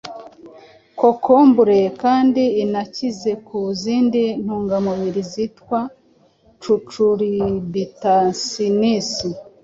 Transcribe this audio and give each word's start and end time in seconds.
Kokombure 0.99 1.77
kandi 2.01 2.43
inakize 2.63 3.31
ku 3.47 3.57
zindi 3.81 4.23
ntungamubiri 4.43 5.21
zitwa 5.31 5.79
cucurbitacins, 6.61 9.13